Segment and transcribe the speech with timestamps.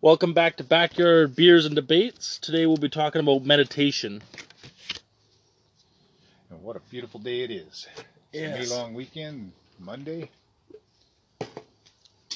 [0.00, 2.38] Welcome back to Backyard Beers and Debates.
[2.38, 4.22] Today we'll be talking about meditation.
[6.50, 7.86] And what a beautiful day it is.
[8.32, 8.70] It's Yes.
[8.70, 10.30] a long weekend, Monday.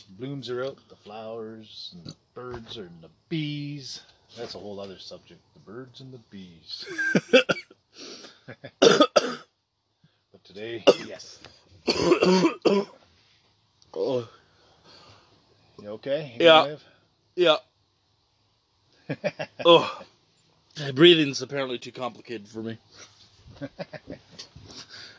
[0.08, 4.00] Blooms are out, the flowers, and the birds are and the bees.
[4.36, 5.40] That's a whole other subject.
[5.54, 6.84] The birds and the bees.
[8.80, 9.44] but
[10.44, 11.38] today, yes.
[13.92, 14.28] Oh,
[15.82, 16.36] You okay?
[16.38, 16.62] You Yeah.
[16.62, 16.84] live?
[17.36, 17.56] yeah.
[19.64, 20.02] oh,
[20.94, 22.78] breathing's apparently too complicated for me.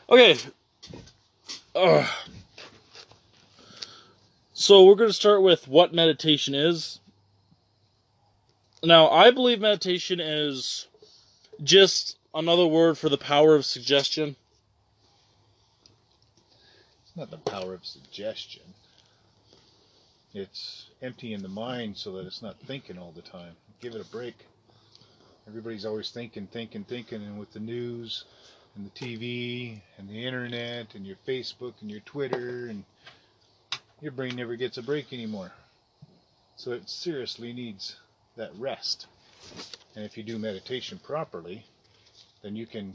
[0.08, 0.38] Okay.
[1.74, 2.06] Ugh.
[4.54, 6.98] so we're going to start with what meditation is.
[8.84, 10.88] Now, I believe meditation is
[11.62, 14.34] just another word for the power of suggestion.
[17.06, 18.62] It's not the power of suggestion.
[20.34, 23.52] It's emptying the mind so that it's not thinking all the time.
[23.80, 24.34] Give it a break.
[25.46, 28.24] Everybody's always thinking, thinking, thinking, and with the news
[28.74, 32.82] and the TV and the internet and your Facebook and your Twitter and
[34.00, 35.52] your brain never gets a break anymore.
[36.56, 37.96] So it seriously needs
[38.36, 39.06] that rest.
[39.94, 41.64] And if you do meditation properly,
[42.42, 42.94] then you can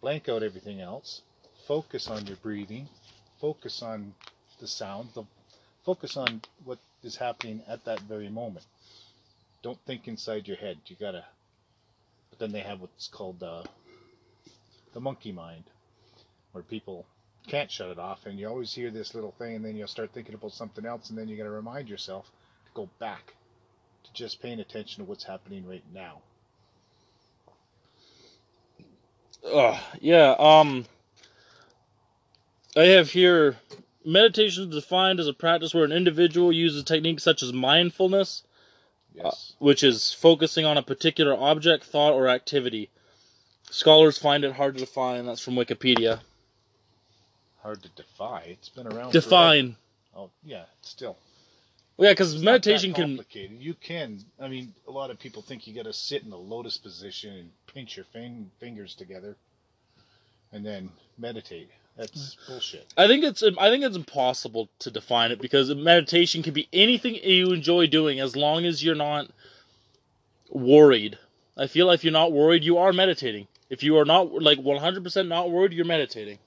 [0.00, 1.22] blank out everything else,
[1.66, 2.88] focus on your breathing,
[3.40, 4.14] focus on
[4.60, 5.24] the sound, the,
[5.84, 8.66] focus on what is happening at that very moment.
[9.62, 10.78] Don't think inside your head.
[10.86, 11.24] You gotta.
[12.30, 13.62] But then they have what's called uh,
[14.92, 15.64] the monkey mind,
[16.52, 17.06] where people
[17.46, 20.12] can't shut it off, and you always hear this little thing, and then you'll start
[20.12, 22.26] thinking about something else, and then you gotta remind yourself
[22.66, 23.34] to go back
[24.14, 26.22] to just paying attention to what's happening right now.
[29.44, 30.86] Ugh, yeah, um
[32.76, 33.56] I have here
[34.04, 38.44] meditation is defined as a practice where an individual uses techniques such as mindfulness,
[39.14, 39.52] Yes.
[39.58, 42.88] which is focusing on a particular object, thought, or activity.
[43.70, 45.26] Scholars find it hard to define.
[45.26, 46.20] That's from Wikipedia.
[47.62, 48.42] Hard to defy.
[48.48, 49.10] It's been around.
[49.10, 49.12] forever.
[49.12, 49.76] Define.
[50.14, 51.16] Oh yeah, still.
[52.02, 53.10] Well, yeah, because meditation can.
[53.10, 53.58] complicated.
[53.60, 54.24] You can.
[54.40, 57.32] I mean, a lot of people think you got to sit in the lotus position
[57.32, 59.36] and pinch your fin- fingers together,
[60.50, 61.70] and then meditate.
[61.96, 62.48] That's mm.
[62.48, 62.92] bullshit.
[62.98, 63.44] I think it's.
[63.44, 68.18] I think it's impossible to define it because meditation can be anything you enjoy doing
[68.18, 69.30] as long as you're not
[70.50, 71.20] worried.
[71.56, 73.46] I feel like if you're not worried, you are meditating.
[73.70, 76.40] If you are not like 100% not worried, you're meditating.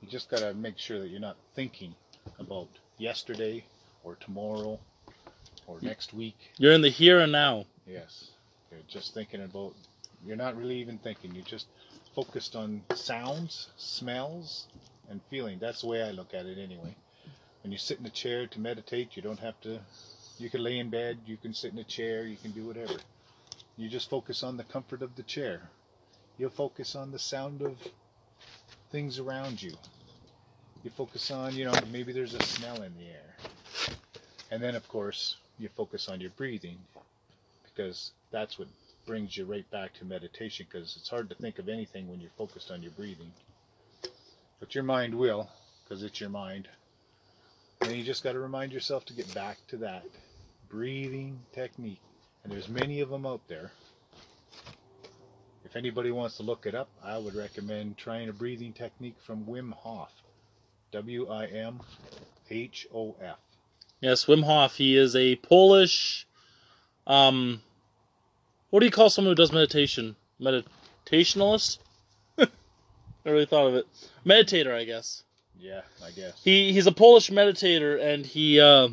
[0.00, 1.96] You just got to make sure that you're not thinking
[2.38, 3.64] about yesterday
[4.04, 4.78] or tomorrow
[5.66, 6.36] or next week.
[6.58, 7.66] You're in the here and now.
[7.86, 8.30] Yes,
[8.70, 9.74] you're just thinking about.
[10.24, 11.34] You're not really even thinking.
[11.34, 11.66] You're just
[12.14, 14.66] focused on sounds, smells,
[15.10, 15.58] and feeling.
[15.58, 16.94] That's the way I look at it, anyway.
[17.62, 19.80] When you sit in a chair to meditate, you don't have to.
[20.38, 21.18] You can lay in bed.
[21.26, 22.24] You can sit in a chair.
[22.24, 22.94] You can do whatever.
[23.76, 25.70] You just focus on the comfort of the chair.
[26.38, 27.76] You'll focus on the sound of
[28.90, 29.72] things around you.
[30.84, 33.36] You focus on, you know, maybe there's a smell in the air.
[34.50, 36.78] And then, of course, you focus on your breathing
[37.64, 38.68] because that's what
[39.06, 42.30] brings you right back to meditation because it's hard to think of anything when you're
[42.36, 43.32] focused on your breathing.
[44.60, 45.48] But your mind will
[45.82, 46.68] because it's your mind.
[47.80, 50.04] And you just got to remind yourself to get back to that
[50.68, 52.00] breathing technique.
[52.44, 53.72] And there's many of them out there.
[55.64, 59.44] If anybody wants to look it up, I would recommend trying a breathing technique from
[59.46, 60.12] Wim Hof.
[60.92, 61.80] W I M
[62.50, 63.38] H O F.
[64.02, 64.76] Yes, Wim Hof.
[64.76, 66.26] He is a Polish.
[67.06, 67.62] Um,
[68.70, 70.16] what do you call someone who does meditation?
[70.40, 71.78] Meditationalist.
[72.38, 72.48] I
[73.24, 73.86] really thought of it.
[74.26, 75.22] Meditator, I guess.
[75.58, 76.42] Yeah, I guess.
[76.42, 78.88] He he's a Polish meditator, and he uh,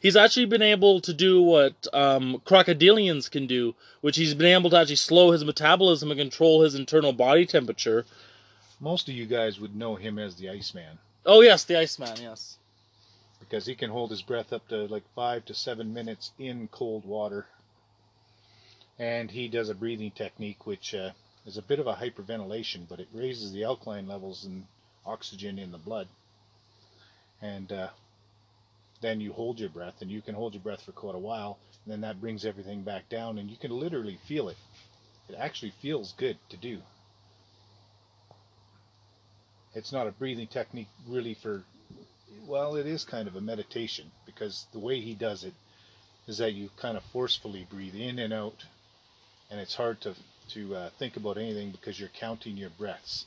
[0.00, 4.70] he's actually been able to do what um, crocodilians can do, which he's been able
[4.70, 8.04] to actually slow his metabolism and control his internal body temperature.
[8.80, 12.16] Most of you guys would know him as the Iceman Oh yes, the Iceman.
[12.20, 12.58] Yes.
[13.48, 17.04] Because he can hold his breath up to like five to seven minutes in cold
[17.04, 17.46] water.
[18.98, 21.10] And he does a breathing technique which uh,
[21.46, 24.64] is a bit of a hyperventilation, but it raises the alkaline levels and
[25.04, 26.08] oxygen in the blood.
[27.42, 27.88] And uh,
[29.00, 31.58] then you hold your breath, and you can hold your breath for quite a while,
[31.84, 34.56] and then that brings everything back down, and you can literally feel it.
[35.28, 36.78] It actually feels good to do.
[39.74, 41.64] It's not a breathing technique really for
[42.46, 45.54] well, it is kind of a meditation because the way he does it
[46.26, 48.64] is that you kind of forcefully breathe in and out,
[49.50, 50.14] and it's hard to
[50.50, 53.26] to uh, think about anything because you're counting your breaths,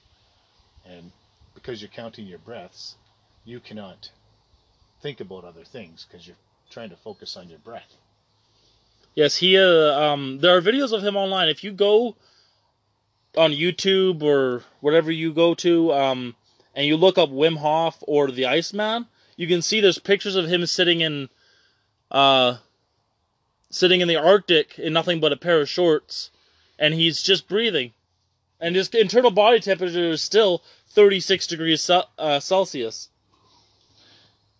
[0.85, 1.11] and
[1.55, 2.95] because you're counting your breaths,
[3.45, 4.11] you cannot
[5.01, 6.37] think about other things because you're
[6.69, 7.95] trying to focus on your breath.
[9.15, 9.57] Yes, he.
[9.57, 11.49] Uh, um, there are videos of him online.
[11.49, 12.15] If you go
[13.35, 16.35] on YouTube or whatever you go to, um,
[16.77, 20.47] and you look up Wim Hof or the Iceman, you can see there's pictures of
[20.47, 21.27] him sitting in,
[22.11, 22.57] uh,
[23.71, 26.29] sitting in the Arctic in nothing but a pair of shorts,
[26.77, 27.93] and he's just breathing,
[28.61, 33.09] and his internal body temperature is still 36 degrees uh, Celsius.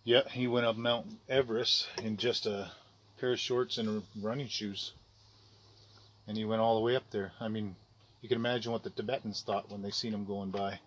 [0.02, 2.72] Yeah, he went up Mount Everest in just a
[3.20, 4.92] pair of shorts and running shoes,
[6.26, 7.30] and he went all the way up there.
[7.38, 7.76] I mean,
[8.22, 10.80] you can imagine what the Tibetans thought when they seen him going by.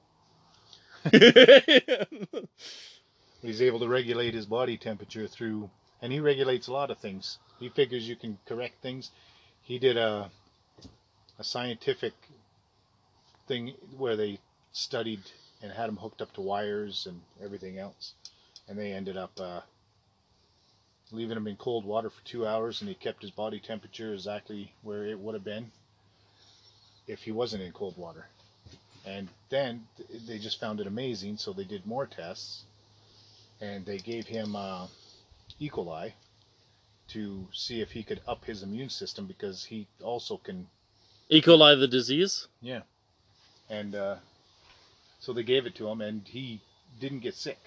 [3.42, 5.70] He's able to regulate his body temperature through,
[6.02, 7.40] and he regulates a lot of things.
[7.60, 9.12] He figures you can correct things.
[9.62, 10.32] He did a
[11.40, 12.14] a scientific
[13.48, 14.40] thing where they
[14.72, 15.22] studied
[15.62, 18.14] and had him hooked up to wires and everything else,
[18.68, 19.62] and they ended up uh,
[21.12, 24.74] leaving him in cold water for two hours, and he kept his body temperature exactly
[24.84, 25.72] where it would have been
[27.08, 28.28] if he wasn't in cold water.
[29.06, 29.88] And then
[30.28, 32.66] they just found it amazing, so they did more tests,
[33.60, 34.88] and they gave him uh,
[35.60, 35.70] E.
[35.70, 36.14] coli
[37.10, 40.68] to see if he could up his immune system because he also can
[41.30, 41.42] E.
[41.42, 42.48] coli, the disease.
[42.62, 42.82] yeah.
[43.70, 44.16] And uh,
[45.20, 46.60] so they gave it to him, and he
[47.00, 47.58] didn't get sick.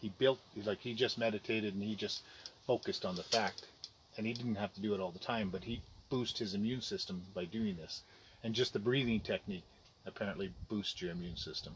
[0.00, 2.22] He built, like, he just meditated and he just
[2.66, 3.66] focused on the fact.
[4.16, 6.80] And he didn't have to do it all the time, but he boosted his immune
[6.80, 8.02] system by doing this.
[8.42, 9.64] And just the breathing technique
[10.06, 11.74] apparently boost your immune system.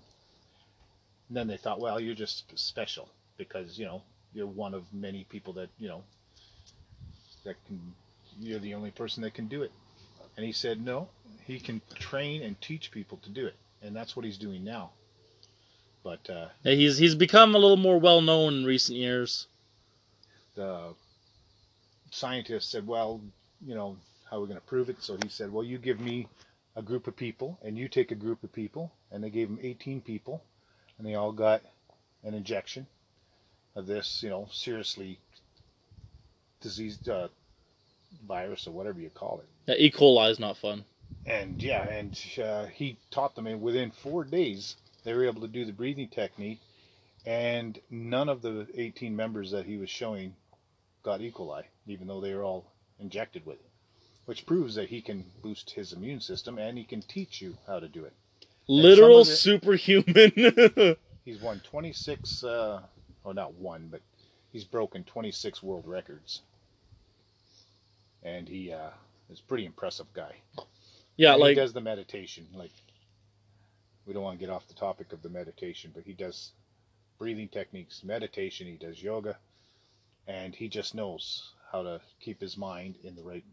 [1.28, 4.02] And then they thought, well, you're just special because, you know,
[4.34, 6.02] you're one of many people that, you know,
[7.44, 7.94] that can,
[8.40, 9.72] you're the only person that can do it.
[10.36, 11.08] And he said, no,
[11.44, 13.56] he can train and teach people to do it.
[13.82, 14.90] And that's what he's doing now.
[16.04, 19.46] But uh, Yeah, he's he's become a little more well known in recent years.
[20.54, 20.94] the
[22.10, 23.20] scientists said, well,
[23.64, 23.96] you know,
[24.30, 25.02] how are we going to prove it?
[25.02, 26.28] So he said, well, you give me
[26.78, 28.92] a group of people, and you take a group of people.
[29.10, 30.42] And they gave them 18 people,
[30.96, 31.62] and they all got
[32.22, 32.86] an injection
[33.74, 35.18] of this, you know, seriously
[36.60, 37.28] diseased uh,
[38.26, 39.48] virus or whatever you call it.
[39.70, 39.90] Yeah, E.
[39.90, 40.84] coli is not fun.
[41.26, 45.48] and yeah, and uh, he taught them, and within four days, they were able to
[45.48, 46.60] do the breathing technique,
[47.26, 50.34] and none of the 18 members that he was showing
[51.02, 51.32] got E.
[51.34, 52.64] coli, even though they were all
[53.00, 53.67] injected with it,
[54.28, 57.80] which proves that he can boost his immune system and he can teach you how
[57.80, 58.12] to do it.
[58.68, 60.96] Literal it- superhuman.
[61.24, 62.82] He's won 26, uh,
[63.24, 64.02] oh, not one, but
[64.52, 66.40] he's broken 26 world records,
[68.22, 68.90] and he uh,
[69.30, 70.36] is a pretty impressive guy.
[71.16, 72.46] yeah, And like he does the meditation.
[72.54, 72.70] Like
[74.06, 76.52] we don't want to get off the topic of the meditation, but he does
[77.18, 78.66] breathing techniques, meditation.
[78.66, 79.36] He does yoga,
[80.26, 83.44] and he just knows how to keep his mind in the right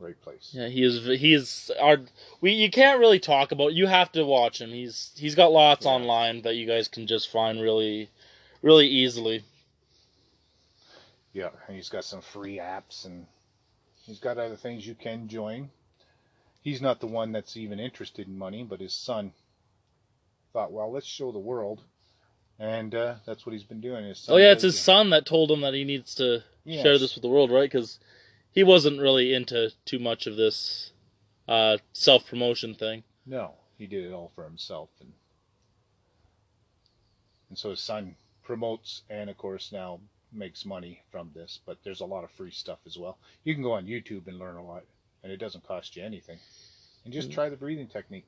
[0.00, 0.50] right place.
[0.52, 1.04] Yeah, he is.
[1.20, 1.98] He is our.
[2.40, 3.74] We you can't really talk about.
[3.74, 4.70] You have to watch him.
[4.70, 5.92] He's he's got lots Yeah.
[5.92, 8.10] online that you guys can just find really,
[8.62, 9.44] really easily.
[11.32, 13.26] Yeah, and he's got some free apps, and
[14.04, 15.70] he's got other things you can join.
[16.62, 19.32] He's not the one that's even interested in money, but his son
[20.52, 21.80] thought, well, let's show the world,
[22.58, 24.04] and uh, that's what he's been doing.
[24.04, 26.82] His son Oh yeah, it's his son that told him that he needs to Yes.
[26.82, 27.70] share this with the world, right?
[27.70, 27.98] Because
[28.52, 30.92] he wasn't really into too much of this
[31.48, 33.02] uh, self promotion thing.
[33.26, 35.12] No, he did it all for himself, and
[37.48, 40.00] and so his son promotes and of course now
[40.32, 41.58] makes money from this.
[41.66, 43.18] But there's a lot of free stuff as well.
[43.44, 44.84] You can go on YouTube and learn a lot,
[45.22, 46.38] and it doesn't cost you anything.
[47.04, 47.34] And just Mhm.
[47.34, 48.26] try the breathing technique.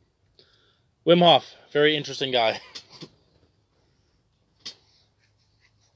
[1.06, 2.60] Wim Hof, very interesting guy.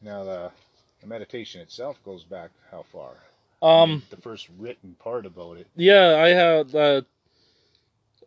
[0.03, 0.53] Now the,
[1.01, 3.17] the meditation itself goes back how far?
[3.63, 5.69] Um, the first written part about it.
[5.77, 6.75] yeah, I had.
[6.75, 7.03] Uh,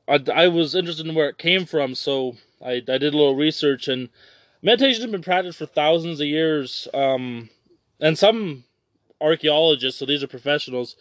[0.07, 3.35] I, I was interested in where it came from, so I, I did a little
[3.35, 4.09] research, and
[4.61, 6.87] meditation has been practiced for thousands of years.
[6.93, 7.49] Um,
[7.99, 8.63] and some
[9.21, 10.95] archaeologists, so these are professionals,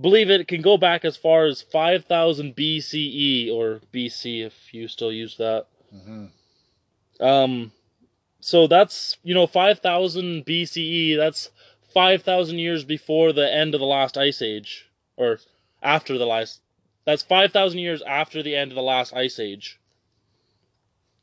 [0.00, 5.12] believe it can go back as far as 5000 BCE, or BC if you still
[5.12, 5.66] use that.
[5.94, 6.26] Mm-hmm.
[7.24, 7.72] Um,
[8.40, 11.16] so that's you know five thousand BCE.
[11.16, 11.50] That's
[11.92, 15.40] five thousand years before the end of the last ice age, or
[15.82, 16.60] after the last.
[17.04, 19.78] That's five thousand years after the end of the last ice age.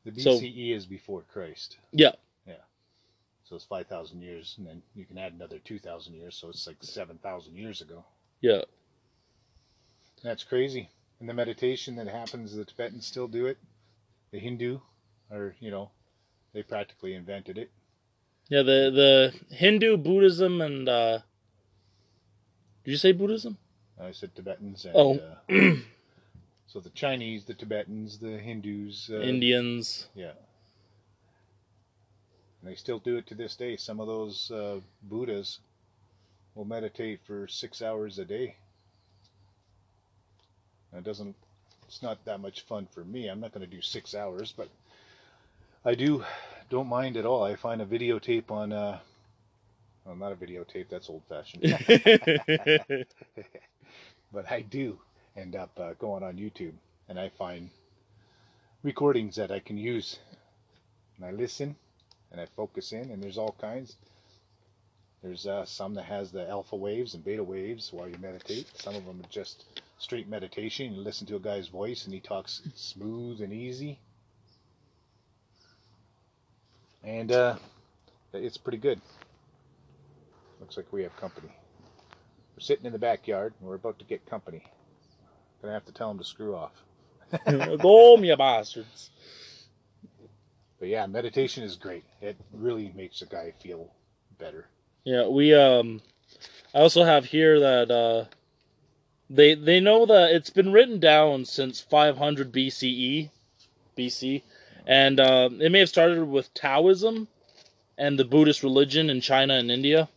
[0.05, 1.77] The So- BCE is before Christ.
[1.91, 2.11] Yeah.
[2.47, 2.55] Yeah.
[3.43, 6.77] So it's 5,000 years, and then you can add another 2,000 years, so it's like
[6.81, 8.05] 7,000 years ago.
[8.41, 8.61] Yeah.
[10.23, 10.89] That's crazy.
[11.19, 13.57] And the meditation that happens, the Tibetans still do it.
[14.31, 14.79] The Hindu,
[15.31, 15.91] or you know,
[16.53, 17.71] they practically invented it.
[18.49, 18.91] Yeah, the
[19.49, 21.19] the Hindu, Buddhism, and uh,
[22.83, 23.57] did you say Buddhism?
[23.99, 25.15] I said Tibetans and Oh.
[25.17, 25.75] uh,
[26.67, 30.07] so the Chinese, the Tibetans, the Hindus, uh, Indians.
[30.13, 30.33] Yeah.
[32.61, 33.77] And they still do it to this day.
[33.77, 35.59] Some of those uh, Buddhas
[36.53, 38.57] will meditate for six hours a day.
[40.91, 41.35] And it doesn't.
[41.87, 43.27] It's not that much fun for me.
[43.27, 44.69] I'm not going to do six hours, but
[45.87, 46.25] I do.
[46.71, 47.43] Don't mind at all.
[47.43, 48.73] I find a videotape on.
[48.73, 48.97] Uh,
[50.03, 50.89] well, not a videotape.
[50.89, 51.61] That's old-fashioned.
[54.33, 54.99] but I do
[55.37, 56.73] end up uh, going on YouTube
[57.07, 57.69] and I find
[58.81, 60.17] recordings that I can use.
[61.17, 61.75] And I listen
[62.31, 63.95] and I focus in, and there's all kinds.
[65.21, 68.67] There's uh, some that has the alpha waves and beta waves while you meditate.
[68.75, 69.65] Some of them are just
[69.99, 70.93] straight meditation.
[70.93, 73.99] You listen to a guy's voice and he talks smooth and easy.
[77.05, 77.55] And uh,
[78.33, 78.99] it's pretty good.
[80.59, 81.49] Looks like we have company.
[82.55, 84.63] We're sitting in the backyard and we're about to get company.
[85.61, 86.71] Gonna have to tell them to screw off.
[87.81, 89.11] Go, me bastards.
[90.79, 92.03] But yeah, meditation is great.
[92.21, 93.91] It really makes a guy feel
[94.37, 94.67] better.
[95.03, 96.01] Yeah, we um
[96.73, 98.25] I also have here that uh
[99.29, 103.29] they they know that it's been written down since 500 BCE
[103.97, 104.43] BC
[104.87, 107.27] and uh, it may have started with Taoism
[107.97, 110.09] and the Buddhist religion in China and India.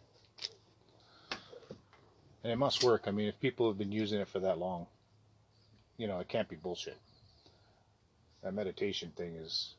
[2.42, 3.04] And it must work.
[3.06, 4.86] I mean, if people have been using it for that long,
[5.96, 6.96] you know, it can't be bullshit.
[8.42, 9.74] That meditation thing is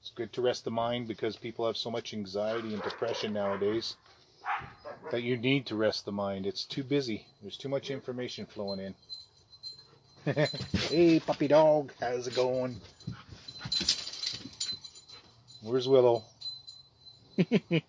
[0.00, 3.96] it's good to rest the mind because people have so much anxiety and depression nowadays
[5.10, 6.46] that you need to rest the mind.
[6.46, 7.26] It's too busy.
[7.42, 8.94] There's too much information flowing in.
[10.72, 12.80] hey, puppy dog, how's it going?
[15.66, 16.22] Where's Willow?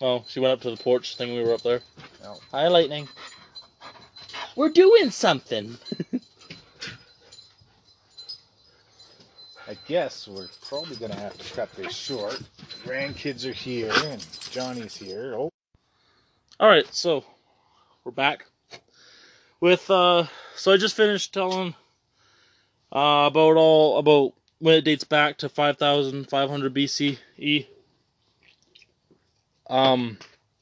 [0.00, 1.80] Oh, she went up to the porch thing we were up there.
[2.24, 2.38] Oh.
[2.50, 3.08] Hi, Lightning.
[4.54, 5.78] We're doing something.
[9.66, 12.38] I guess we're probably gonna have to cut this short.
[12.84, 15.34] Grandkids are here and Johnny's here.
[15.36, 15.50] Oh,
[16.60, 17.24] All right, so
[18.04, 18.44] we're back
[19.60, 19.88] with.
[19.90, 21.74] uh So I just finished telling
[22.92, 27.66] uh, about all about when it dates back to 5,500 BCE.
[29.68, 30.16] Um,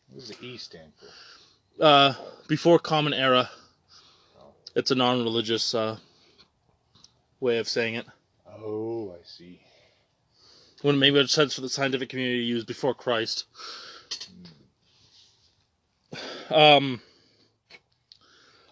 [0.09, 1.85] what does the E stand for?
[1.85, 2.14] uh,
[2.49, 3.49] before Common Era.
[4.75, 5.99] It's a non-religious uh,
[7.38, 8.06] way of saying it.
[8.50, 9.61] Oh, I see.
[10.80, 13.44] When maybe it's sense for the scientific community to use before Christ.
[16.50, 17.00] Um,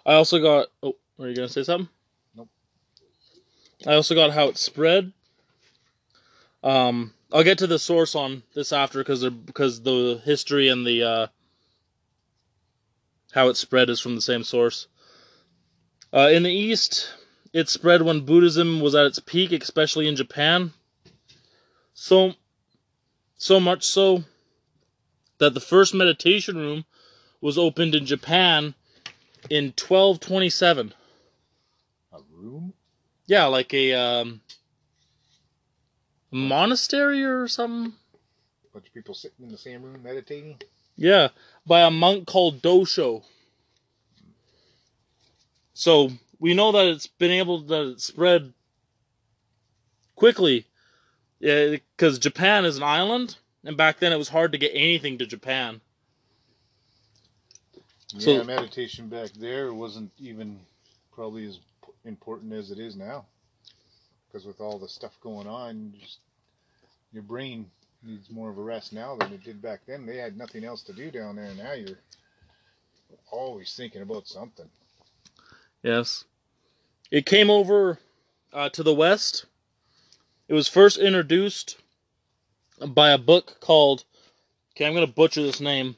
[0.04, 0.66] I also got.
[0.82, 1.88] Oh, are you gonna say something?
[2.34, 2.48] Nope.
[3.86, 5.12] I also got how it spread.
[6.62, 11.02] Um, I'll get to the source on this after because because the history and the
[11.02, 11.26] uh,
[13.32, 14.88] how it spread is from the same source.
[16.12, 17.14] Uh, in the East,
[17.52, 20.72] it spread when Buddhism was at its peak, especially in Japan.
[21.94, 22.34] So,
[23.36, 24.24] so much so
[25.38, 26.84] that the first meditation room
[27.40, 28.74] was opened in Japan
[29.48, 30.94] in 1227.
[32.12, 32.74] A room?
[33.26, 34.40] Yeah, like a um,
[36.30, 37.92] monastery or something.
[38.72, 40.60] bunch of people sitting in the same room meditating?
[40.96, 41.28] Yeah,
[41.66, 43.24] by a monk called Dosho.
[45.74, 48.52] So we know that it's been able to spread
[50.14, 50.66] quickly,
[51.38, 55.18] yeah, because Japan is an island, and back then it was hard to get anything
[55.18, 55.80] to Japan.
[58.18, 60.60] So- yeah, meditation back there wasn't even
[61.12, 61.58] probably as
[62.04, 63.24] important as it is now.
[64.30, 66.18] Because with all the stuff going on, just,
[67.12, 67.66] your brain
[68.02, 70.06] needs more of a rest now than it did back then.
[70.06, 71.52] They had nothing else to do down there.
[71.54, 71.98] Now you're
[73.30, 74.68] always thinking about something.
[75.82, 76.24] Yes.
[77.10, 77.98] It came over
[78.52, 79.46] uh, to the West.
[80.48, 81.78] It was first introduced
[82.86, 84.04] by a book called.
[84.72, 85.96] Okay, I'm going to butcher this name.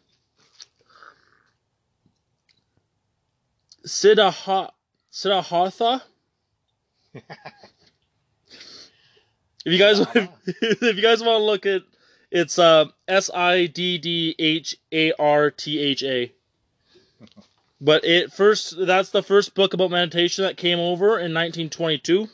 [3.85, 4.73] Siddhartha.
[5.11, 6.03] Siddhartha?
[9.65, 10.29] if you guys if,
[10.83, 11.83] if you guys want to look at
[12.31, 16.33] it's uh S I D D H A R T H A.
[17.85, 22.29] But it first that's the first book about meditation that came over in 1922.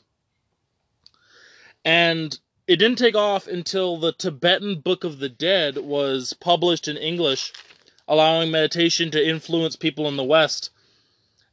[1.86, 6.98] And it didn't take off until the Tibetan Book of the Dead was published in
[6.98, 7.54] English,
[8.06, 10.70] allowing meditation to influence people in the West.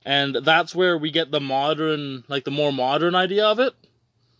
[0.05, 3.73] and that's where we get the modern, like the more modern idea of it,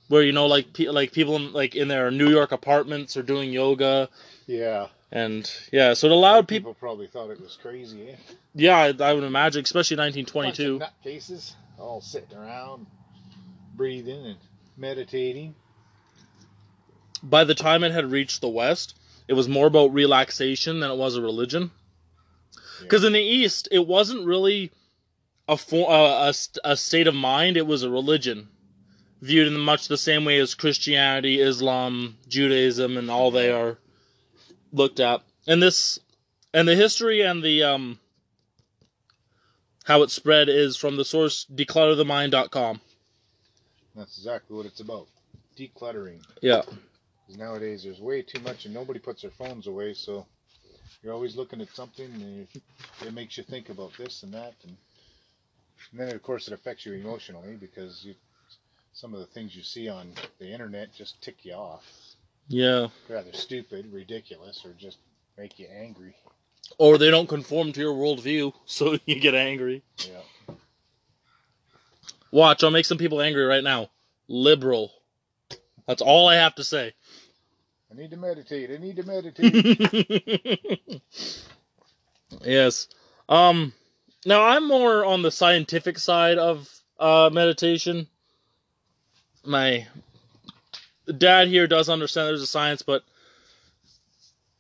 [0.08, 3.24] where you know, like pe- like people in, like in their New York apartments are
[3.24, 4.10] doing yoga,
[4.48, 4.88] Yeah.
[5.12, 6.72] and yeah, so it allowed people.
[6.74, 8.16] People probably thought it was crazy, eh?
[8.54, 10.80] Yeah, I, I would imagine, especially 1922.
[10.80, 12.86] Bunch of nutcases all sitting around,
[13.76, 14.38] breathing and
[14.78, 15.56] meditating.
[17.24, 18.96] By the time it had reached the West,
[19.28, 21.72] it was more about relaxation than it was a religion.
[22.82, 24.72] Because in the East, it wasn't really
[25.48, 26.34] a, for, uh, a
[26.72, 28.50] a state of mind; it was a religion,
[29.22, 33.78] viewed in much the same way as Christianity, Islam, Judaism, and all they are
[34.72, 35.22] looked at.
[35.48, 36.00] And this,
[36.54, 38.00] and the history and the um,
[39.86, 42.82] how it spread is from the source declutterthemind.com.
[43.96, 45.08] That's exactly what it's about.
[45.58, 46.22] Decluttering.
[46.42, 46.64] Yeah.
[47.30, 50.26] nowadays there's way too much and nobody puts their phones away, so
[51.02, 52.62] you're always looking at something and it,
[53.06, 54.54] it makes you think about this and that.
[54.64, 54.76] And,
[55.92, 58.16] and then, of course, it affects you emotionally because you,
[58.96, 61.84] some of the things you see on the internet just tick you off.
[62.48, 62.88] Yeah.
[63.10, 64.98] Rather stupid, ridiculous, or just
[65.38, 66.16] make you angry.
[66.78, 69.84] Or they don't conform to your worldview, so you get angry.
[70.00, 70.56] Yeah.
[72.32, 73.90] Watch, I'll make some people angry right now.
[74.28, 74.92] Liberal.
[75.88, 76.94] That's all I have to say.
[77.92, 78.72] I need to meditate.
[78.72, 81.02] I need to meditate.
[82.42, 82.88] yes.
[83.30, 83.74] Um
[84.26, 88.08] now I'm more on the scientific side of uh meditation.
[89.46, 89.88] My
[91.18, 93.04] dad here does understand there's a science, but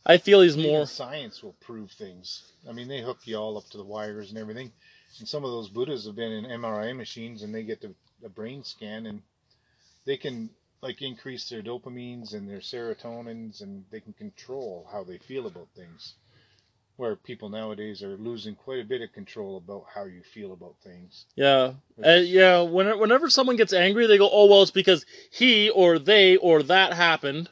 [0.05, 2.51] I feel he's Even more science will prove things.
[2.69, 4.71] I mean, they hook you all up to the wires and everything.
[5.19, 8.29] And some of those Buddhas have been in MRI machines and they get the, a
[8.29, 9.21] brain scan and
[10.05, 10.49] they can
[10.81, 15.67] like increase their dopamines and their serotonins and they can control how they feel about
[15.75, 16.15] things.
[16.97, 20.75] Where people nowadays are losing quite a bit of control about how you feel about
[20.81, 21.25] things.
[21.35, 21.73] Yeah.
[22.03, 25.99] Uh, yeah, whenever, whenever someone gets angry, they go, "Oh, well, it's because he or
[25.99, 27.49] they or that happened."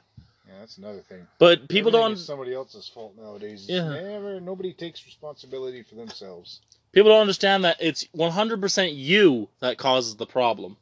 [0.47, 1.27] Yeah, that's another thing.
[1.39, 3.65] But people Everything don't somebody else's fault nowadays.
[3.67, 3.89] Yeah.
[3.89, 6.61] Never nobody takes responsibility for themselves.
[6.93, 10.77] people don't understand that it's 100% you that causes the problem.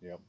[0.00, 0.20] Yep.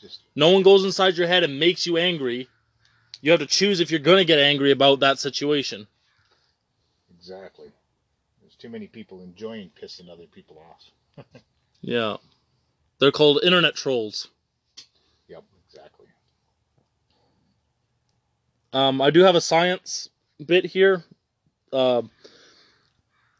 [0.00, 2.48] Just No one goes inside your head and makes you angry.
[3.22, 5.86] You have to choose if you're going to get angry about that situation.
[7.18, 7.72] exactly.
[8.40, 11.26] There's too many people enjoying pissing other people off.
[11.82, 12.16] Yeah.
[12.98, 14.28] They're called internet trolls.
[15.28, 16.06] Yep, exactly.
[18.72, 20.08] Um, I do have a science
[20.44, 21.04] bit here.
[21.72, 22.02] Uh,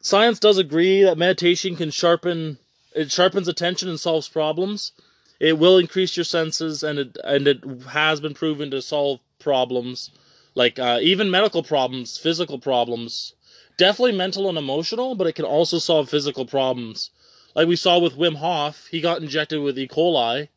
[0.00, 2.58] science does agree that meditation can sharpen
[2.94, 4.92] it sharpens attention and solves problems.
[5.40, 10.10] It will increase your senses, and it and it has been proven to solve problems,
[10.54, 13.34] like uh, even medical problems, physical problems.
[13.78, 17.10] Definitely mental and emotional, but it can also solve physical problems.
[17.54, 19.86] Like we saw with Wim Hof, he got injected with E.
[19.86, 20.48] coli,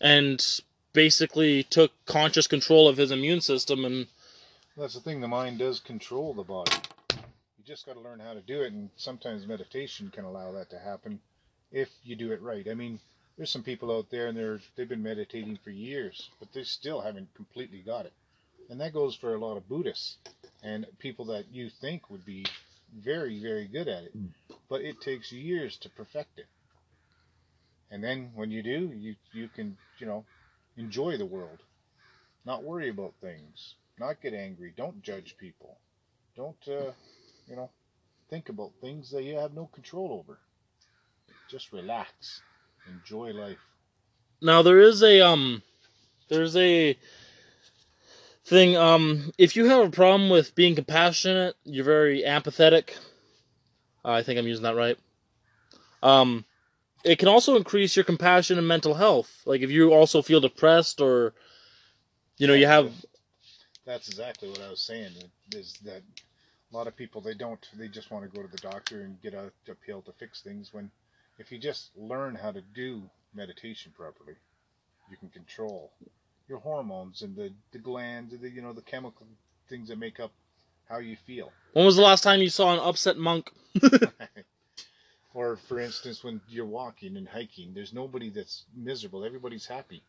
[0.00, 0.60] and
[0.92, 4.06] basically took conscious control of his immune system and
[4.76, 5.20] That's the thing.
[5.20, 6.72] The mind does control the body.
[7.10, 10.70] You just got to learn how to do it, and sometimes meditation can allow that
[10.70, 11.20] to happen
[11.70, 12.66] if you do it right.
[12.68, 12.98] I mean,
[13.40, 17.00] there's some people out there, and they're they've been meditating for years, but they still
[17.00, 18.12] haven't completely got it.
[18.68, 20.18] And that goes for a lot of Buddhists
[20.62, 22.44] and people that you think would be
[22.94, 24.12] very, very good at it,
[24.68, 26.48] but it takes years to perfect it.
[27.90, 30.26] And then when you do, you you can you know
[30.76, 31.60] enjoy the world,
[32.44, 35.78] not worry about things, not get angry, don't judge people,
[36.36, 36.92] don't uh,
[37.48, 37.70] you know
[38.28, 40.38] think about things that you have no control over.
[41.48, 42.42] Just relax,
[42.88, 43.58] enjoy life.
[44.40, 45.62] Now there is a um
[46.28, 46.98] there's a
[48.44, 52.90] thing um if you have a problem with being compassionate, you're very empathetic.
[54.04, 54.98] I think I'm using that right.
[56.02, 56.44] Um
[57.04, 59.42] it can also increase your compassion and mental health.
[59.46, 61.34] Like if you also feel depressed or
[62.38, 62.92] you know, you have
[63.84, 65.12] That's exactly what I was saying.
[65.52, 66.02] Is that
[66.72, 69.20] a lot of people they don't they just want to go to the doctor and
[69.20, 70.72] get a, a pill to fix things.
[70.72, 70.90] When
[71.40, 73.02] if you just learn how to do
[73.34, 74.34] meditation properly,
[75.10, 75.90] you can control
[76.48, 79.26] your hormones and the, the glands and the you know the chemical
[79.68, 80.32] things that make up
[80.88, 81.50] how you feel.
[81.72, 83.50] when was the last time you saw an upset monk?
[85.34, 89.24] or for instance, when you're walking and hiking, there's nobody that's miserable.
[89.24, 90.02] Everybody's happy.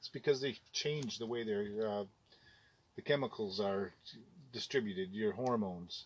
[0.00, 2.04] It's because they've changed the way their uh,
[2.96, 3.92] the chemicals are
[4.52, 6.04] distributed, your hormones,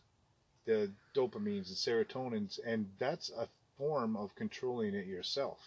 [0.67, 5.59] the dopamines and serotonins, and that's a form of controlling it yourself.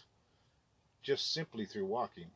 [1.01, 2.27] Just simply through walking.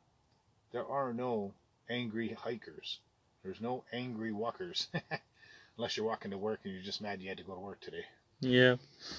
[0.72, 1.54] There are no
[1.90, 3.00] angry hikers.
[3.44, 4.88] There's no angry walkers.
[5.78, 7.82] Unless you're walking to work and you're just mad you had to go to work
[7.82, 8.06] today.
[8.40, 8.78] Yeah.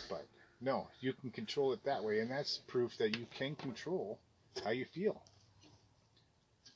[0.09, 0.27] But
[0.61, 4.19] no, you can control it that way, and that's proof that you can control
[4.64, 5.23] how you feel.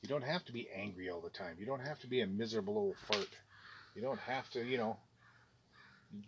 [0.01, 1.57] You don't have to be angry all the time.
[1.59, 3.29] You don't have to be a miserable old fart.
[3.95, 4.97] You don't have to, you know,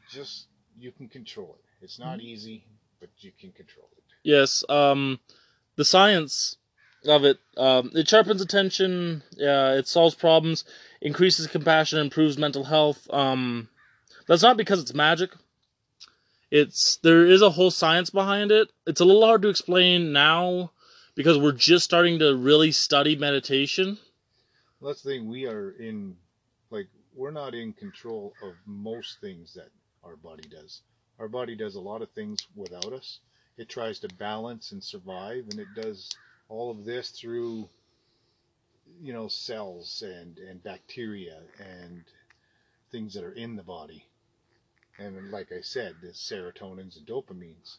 [0.09, 0.45] just
[0.79, 1.85] you can control it.
[1.85, 2.27] It's not mm-hmm.
[2.27, 2.65] easy,
[3.03, 4.03] but you can control it.
[4.23, 4.63] Yes.
[4.69, 5.19] Um,
[5.75, 6.55] the science
[7.05, 7.37] of it.
[7.57, 9.23] Um, it sharpens attention.
[9.33, 10.63] Uh, it solves problems,
[11.01, 13.05] increases compassion, improves mental health.
[13.11, 13.67] Um,
[14.25, 15.31] that's not because it's magic.
[16.49, 18.69] It's there is a whole science behind it.
[18.87, 20.71] It's a little hard to explain now
[21.13, 23.97] because we're just starting to really study meditation.
[24.79, 25.27] Well, that's the thing.
[25.27, 26.15] We are in,
[26.69, 29.69] like, we're not in control of most things that
[30.05, 30.83] our body does.
[31.19, 33.19] Our body does a lot of things without us.
[33.57, 36.09] It tries to balance and survive, and it does
[36.49, 37.69] all of this through,
[39.01, 42.03] you know, cells and and bacteria and
[42.91, 44.05] things that are in the body.
[44.97, 47.77] And like I said, the serotonins and dopamines.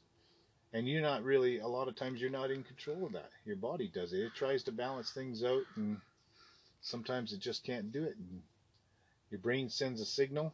[0.72, 3.30] And you're not really, a lot of times, you're not in control of that.
[3.44, 4.18] Your body does it.
[4.18, 5.98] It tries to balance things out, and
[6.80, 8.16] sometimes it just can't do it.
[8.16, 8.42] And
[9.30, 10.52] your brain sends a signal,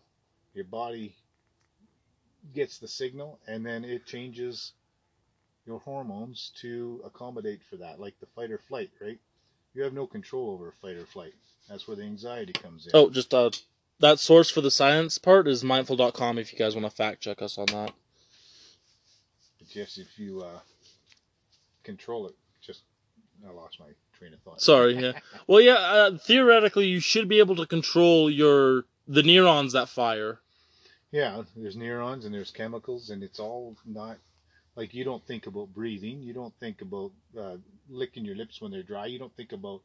[0.53, 1.16] your body
[2.55, 4.72] gets the signal, and then it changes
[5.66, 9.18] your hormones to accommodate for that, like the fight or flight, right?
[9.74, 11.35] You have no control over fight or flight.
[11.68, 12.92] That's where the anxiety comes in.
[12.94, 13.50] Oh, just uh,
[14.00, 17.40] that source for the science part is mindful.com if you guys want to fact check
[17.42, 17.92] us on that.
[19.59, 20.59] But yes, if you uh,
[21.85, 22.83] control it, just
[23.46, 23.87] I lost my
[24.18, 24.61] train of thought.
[24.61, 25.12] Sorry, yeah.
[25.46, 30.40] Well, yeah, uh, theoretically you should be able to control your the neurons that fire.
[31.12, 34.18] Yeah, there's neurons and there's chemicals, and it's all not
[34.77, 36.23] like you don't think about breathing.
[36.23, 37.57] You don't think about uh,
[37.88, 39.07] licking your lips when they're dry.
[39.07, 39.83] You don't think about,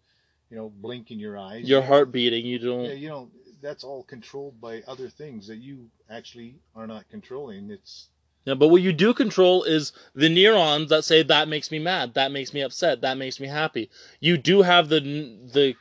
[0.49, 1.67] you know, blinking your eyes.
[1.67, 3.29] Your heart beating, you don't Yeah, you know,
[3.61, 7.71] that's all controlled by other things that you actually are not controlling.
[7.71, 8.09] It's
[8.45, 12.13] Yeah, but what you do control is the neurons that say that makes me mad,
[12.13, 13.89] that makes me upset, that makes me happy.
[14.19, 15.75] You do have the the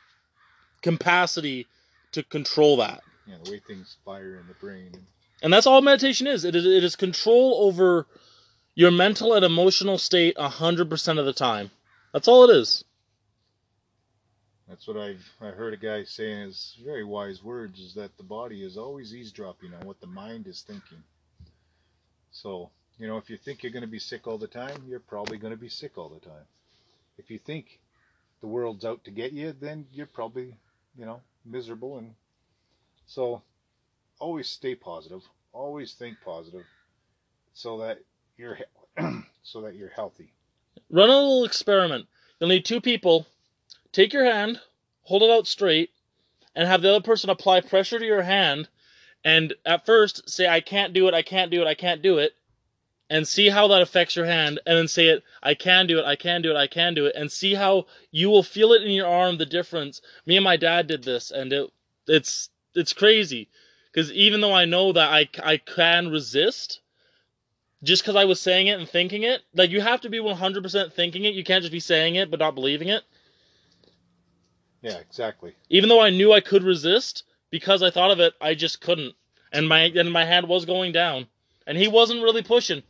[0.81, 1.67] capacity
[2.13, 3.03] to control that.
[3.27, 4.91] know, the way things fire in the brain.
[5.41, 6.45] And that's all meditation is.
[6.45, 8.07] It is it is control over
[8.75, 11.71] your mental and emotional state 100% of the time.
[12.13, 12.83] That's all it is.
[14.67, 18.23] that's what I've I heard a guy saying his very wise words is that the
[18.23, 21.03] body is always eavesdropping on what the mind is thinking.
[22.31, 24.99] So, you know, if you think you're going to be sick all the time, you're
[24.99, 26.45] probably going to be sick all the time.
[27.17, 27.79] If you think
[28.41, 30.55] the world's out to get you, then you're probably,
[30.97, 32.15] you know, miserable and
[33.07, 33.41] so
[34.19, 35.21] always stay positive,
[35.53, 36.65] always think positive
[37.53, 37.99] so that
[38.37, 38.57] you're
[39.43, 40.33] so that you're healthy.
[40.89, 42.07] Run a little experiment.
[42.39, 43.27] You'll need two people.
[43.91, 44.59] Take your hand,
[45.03, 45.91] hold it out straight,
[46.53, 48.67] and have the other person apply pressure to your hand.
[49.23, 52.17] And at first, say, I can't do it, I can't do it, I can't do
[52.17, 52.33] it.
[53.09, 54.59] And see how that affects your hand.
[54.65, 57.05] And then say it, I can do it, I can do it, I can do
[57.05, 57.15] it.
[57.15, 60.01] And see how you will feel it in your arm, the difference.
[60.25, 61.69] Me and my dad did this, and it,
[62.07, 63.49] it's, it's crazy.
[63.95, 66.81] Because even though I know that I, I can resist,
[67.81, 70.91] just because I was saying it and thinking it, like you have to be 100%
[70.91, 71.33] thinking it.
[71.33, 73.03] You can't just be saying it but not believing it.
[74.81, 75.55] Yeah, exactly.
[75.69, 79.15] Even though I knew I could resist, because I thought of it, I just couldn't.
[79.53, 81.27] And my and my hand was going down,
[81.65, 82.83] and he wasn't really pushing.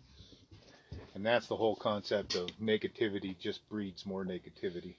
[1.13, 4.95] And that's the whole concept of negativity just breeds more negativity.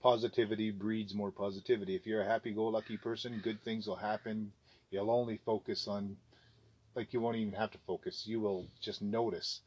[0.00, 1.96] Positivity breeds more positivity.
[1.96, 4.52] If you're a happy go lucky person, good things will happen.
[4.90, 6.16] You'll only focus on,
[6.94, 8.26] like, you won't even have to focus.
[8.26, 9.60] You will just notice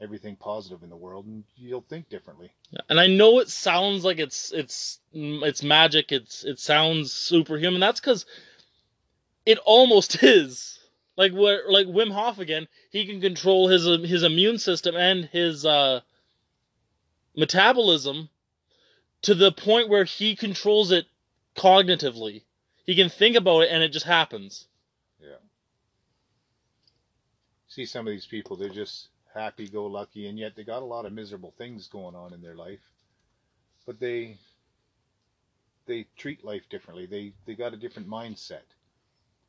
[0.00, 2.52] everything positive in the world and you'll think differently.
[2.88, 6.12] And I know it sounds like it's it's it's magic.
[6.12, 7.80] It's it sounds superhuman.
[7.80, 8.26] That's because
[9.46, 10.78] it almost is.
[11.16, 15.64] Like where like Wim Hof again, he can control his his immune system and his
[15.64, 16.00] uh,
[17.34, 18.28] metabolism
[19.22, 21.06] to the point where he controls it
[21.56, 22.42] cognitively.
[22.86, 24.68] He can think about it and it just happens.
[25.20, 25.38] Yeah.
[27.66, 30.86] See some of these people, they're just happy go lucky and yet they got a
[30.86, 32.80] lot of miserable things going on in their life.
[33.84, 34.38] But they
[35.86, 37.06] they treat life differently.
[37.06, 38.66] They they got a different mindset.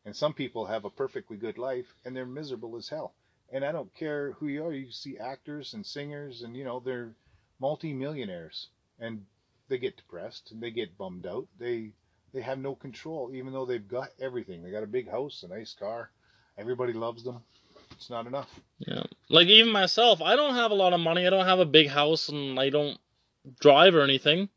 [0.03, 3.13] And some people have a perfectly good life and they're miserable as hell.
[3.51, 4.73] And I don't care who you are.
[4.73, 7.13] You see actors and singers and you know they're
[7.59, 8.67] multi-millionaires
[8.99, 9.25] and
[9.69, 11.47] they get depressed and they get bummed out.
[11.59, 11.93] They
[12.37, 14.61] they have no control even though they've got everything.
[14.61, 16.11] They got a big house, a nice car.
[16.55, 17.39] Everybody loves them.
[17.93, 18.59] It's not enough.
[18.77, 19.01] Yeah.
[19.27, 21.25] Like even myself, I don't have a lot of money.
[21.25, 22.99] I don't have a big house and I don't
[23.59, 24.49] drive or anything.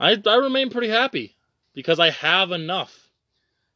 [0.00, 1.36] I I remain pretty happy
[1.72, 2.98] because I have enough.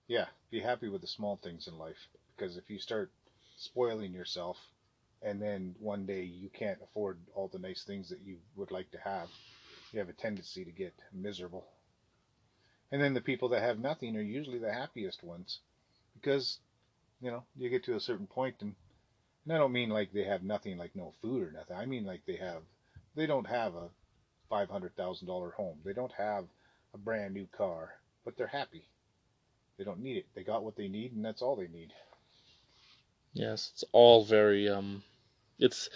[0.09, 3.13] Yeah, be happy with the small things in life because if you start
[3.57, 4.57] spoiling yourself,
[5.23, 8.91] and then one day you can't afford all the nice things that you would like
[8.91, 9.29] to have.
[9.93, 11.69] You have a tendency to get miserable.
[12.94, 15.59] And then the people that have nothing are usually the happiest ones
[16.14, 16.61] because,
[17.20, 18.76] you know, you get to a certain point and,
[19.44, 21.76] and I don't mean like they have nothing like no food or nothing.
[21.76, 22.62] I mean like they have,
[23.16, 23.88] they don't have a
[24.48, 25.78] $500,000 home.
[25.85, 26.44] They don't have
[26.94, 28.85] a brand new car, but they're happy.
[29.76, 30.26] They don't need it.
[30.37, 31.92] They got what they need and that's all they need.
[33.33, 35.02] Yes, it's all very um
[35.59, 35.90] it's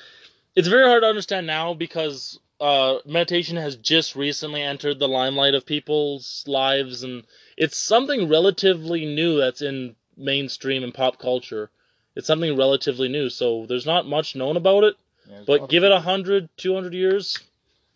[0.57, 5.55] it's very hard to understand now because uh meditation has just recently entered the limelight
[5.55, 7.25] of people's lives and
[7.57, 11.71] it's something relatively new that's in mainstream and pop culture.
[12.17, 14.97] It's something relatively new, so there's not much known about it.
[15.29, 17.39] Yeah, there's a lot But give it a people- hundred, two hundred years,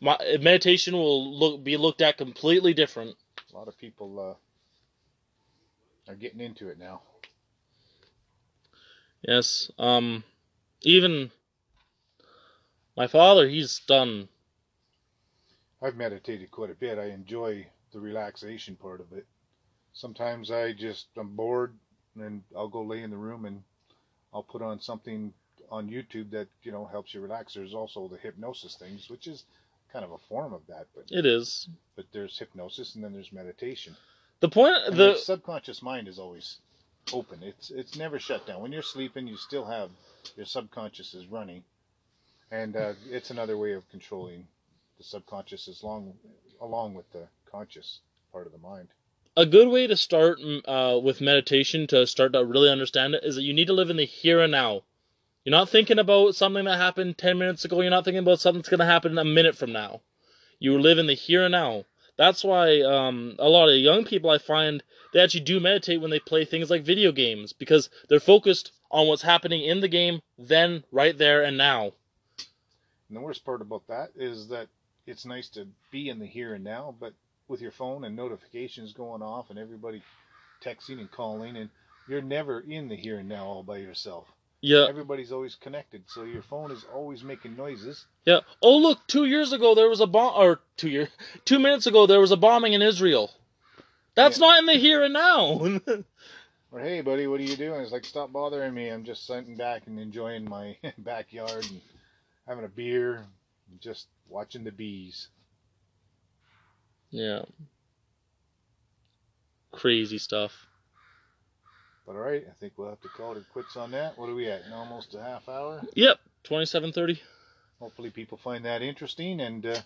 [0.01, 3.16] my, meditation will look be looked at completely different.
[3.53, 4.38] A lot of people
[6.09, 7.03] uh, are getting into it now.
[9.27, 9.70] Yes.
[9.79, 10.25] Um,
[10.83, 11.31] even
[12.96, 14.29] my father, he's done.
[15.83, 16.99] I've meditated quite a bit.
[16.99, 19.27] I enjoy the relaxation part of it.
[19.92, 21.75] Sometimes I just I'm bored
[22.16, 23.62] and I'll go lay in the room and
[24.33, 25.33] I'll put on something
[25.71, 27.55] on YouTube that you know helps you relax.
[27.55, 29.45] There's also the hypnosis things, which is
[29.92, 33.33] kind of a form of that, but It is but there's hypnosis and then there's
[33.33, 33.95] meditation.
[34.40, 34.77] the point.
[34.87, 36.59] And The the subconscious mind is always
[37.12, 37.42] open.
[37.42, 38.62] It's it's never shut down.
[38.62, 39.90] When you're sleeping, you still have
[40.37, 41.64] your subconscious is running,
[42.51, 44.47] and uh, it's another way of controlling
[44.98, 46.14] the subconscious is long
[46.61, 48.00] along with the conscious
[48.31, 48.88] part of the mind.
[49.37, 53.24] a good way to start mm, uh, with meditation to start to really understand it
[53.24, 54.83] is that you need to live in the here and now.
[55.44, 57.81] You're not thinking about something that happened 10 minutes ago.
[57.81, 60.00] You're not thinking about something that's going to happen a minute from now.
[60.59, 61.85] You live in the here and now.
[62.16, 66.11] That's why um, a lot of young people I find they actually do meditate when
[66.11, 70.20] they play things like video games because they're focused on what's happening in the game
[70.38, 71.92] then, right there, and now.
[73.09, 74.68] And the worst part about that is that
[75.06, 77.12] it's nice to be in the here and now, but
[77.48, 80.02] with your phone and notifications going off and everybody
[80.64, 81.70] texting and calling, and
[82.08, 84.26] you're never in the here and now all by yourself.
[84.60, 88.06] Yeah, Everybody's always connected, so your phone is always making noises.
[88.24, 88.40] yeah.
[88.62, 91.08] Oh, look, two years ago there was a bomb, or two year,
[91.44, 93.32] two minutes ago there was a bombing in Israel.
[94.14, 94.46] That's Yeah.
[94.46, 95.80] not in the here and now.
[96.74, 97.82] Or hey, buddy, what are you doing?
[97.82, 98.88] It's like stop bothering me.
[98.88, 101.82] I'm just sitting back and enjoying my backyard and
[102.48, 103.26] having a beer,
[103.80, 105.28] just watching the bees.
[107.11, 107.42] yeah.
[109.72, 110.66] Crazy stuff.
[112.06, 114.18] But all right, I think we'll have to call it quits on that.
[114.18, 114.62] What are we at?
[114.72, 115.80] Almost a half hour.
[115.94, 117.20] Yep, twenty-seven thirty.
[117.78, 119.80] Hopefully, people find that interesting and uh,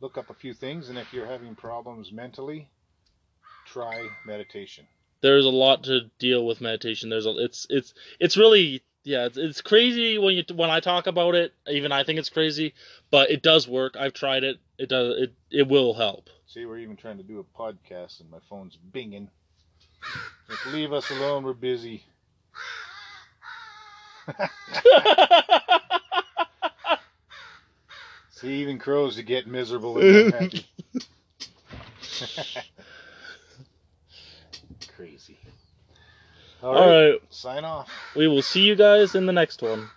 [0.00, 0.88] look up a few things.
[0.88, 2.68] And if you're having problems mentally,
[3.66, 4.86] try meditation.
[5.20, 7.10] There's a lot to deal with meditation.
[7.10, 11.06] There's a, it's it's it's really yeah, it's, it's crazy when you when I talk
[11.06, 11.54] about it.
[11.68, 12.74] Even I think it's crazy,
[13.10, 13.96] but it does work.
[13.98, 14.58] I've tried it.
[14.78, 16.28] It does it it will help.
[16.46, 19.28] See, we're even trying to do a podcast, and my phone's binging.
[20.48, 21.44] Like, leave us alone.
[21.44, 22.04] We're busy.
[28.30, 30.66] See, even crows to get miserable and unhappy.
[36.60, 36.76] Crazy.
[36.76, 37.88] All right, Sign off.
[38.14, 39.90] we will see you guys in the next one.